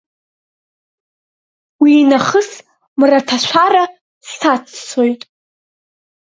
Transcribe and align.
Уи 1.81 1.93
нахыс 2.09 2.49
мраҭашәара 2.99 3.83
саццоит. 4.31 5.21